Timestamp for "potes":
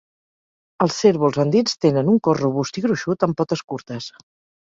3.43-3.63